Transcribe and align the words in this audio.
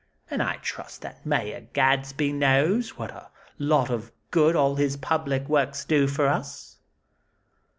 And 0.31 0.41
I 0.41 0.55
trust 0.63 1.03
that 1.03 1.23
Mayor 1.27 1.67
Gadsby 1.73 2.33
knows 2.33 2.97
what 2.97 3.11
a 3.11 3.29
lot 3.59 3.91
of 3.91 4.11
good 4.31 4.55
all 4.55 4.73
his 4.73 4.97
public 4.97 5.47
works 5.47 5.85
do 5.85 6.07
for 6.07 6.25
us." 6.27 6.77